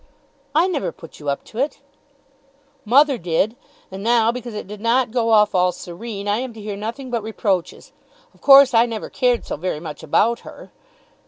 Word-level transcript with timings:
"I 0.55 0.65
never 0.65 0.91
put 0.91 1.19
you 1.19 1.29
up 1.29 1.43
to 1.43 1.59
it." 1.59 1.77
"Mother 2.85 3.19
did. 3.19 3.55
And 3.91 4.01
now 4.01 4.31
because 4.31 4.55
it 4.55 4.65
did 4.65 4.81
not 4.81 5.11
go 5.11 5.29
off 5.29 5.53
all 5.53 5.71
serene, 5.71 6.27
I 6.27 6.37
am 6.39 6.53
to 6.53 6.59
hear 6.59 6.75
nothing 6.75 7.11
but 7.11 7.21
reproaches. 7.21 7.91
Of 8.33 8.41
course 8.41 8.73
I 8.73 8.87
never 8.87 9.11
cared 9.11 9.45
so 9.45 9.57
very 9.57 9.79
much 9.79 10.01
about 10.01 10.39
her." 10.39 10.71